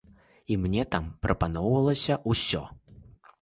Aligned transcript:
І 0.53 0.55
мне 0.61 0.85
там 0.95 1.09
прапаноўвалася 1.25 2.19
ўсё. 2.33 2.65